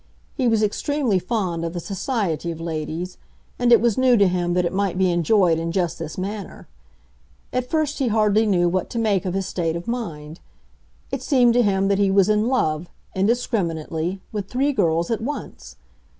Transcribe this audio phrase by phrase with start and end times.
[0.33, 3.19] He was extremely fond of the society of ladies,
[3.59, 6.67] and it was new to him that it might be enjoyed in just this manner.
[7.53, 10.39] At first he hardly knew what to make of his state of mind.
[11.11, 15.75] It seemed to him that he was in love, indiscriminately, with three girls at once.